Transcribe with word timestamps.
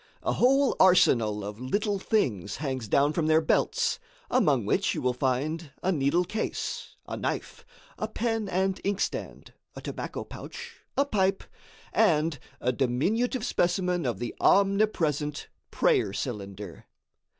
A 0.23 0.33
whole 0.33 0.75
arsenal 0.79 1.43
of 1.45 1.59
little 1.61 1.99
things 1.99 2.55
hangs 2.55 2.87
down 2.87 3.13
from 3.13 3.27
their 3.27 3.39
belts, 3.39 3.99
among 4.31 4.65
which 4.65 4.95
you 4.95 5.01
will 5.03 5.13
find 5.13 5.69
a 5.83 5.91
needle 5.91 6.23
case, 6.25 6.95
a 7.07 7.15
knife, 7.15 7.63
a 7.99 8.07
pen 8.07 8.49
and 8.49 8.81
inkstand, 8.83 9.53
a 9.75 9.81
tobacco 9.81 10.23
pouch, 10.23 10.77
a 10.97 11.05
pipe, 11.05 11.43
and 11.93 12.39
a 12.59 12.71
diminutive 12.71 13.45
specimen 13.45 14.07
of 14.07 14.17
the 14.17 14.33
omnipresent 14.39 15.49
prayer 15.69 16.13
cylinder. 16.13 16.87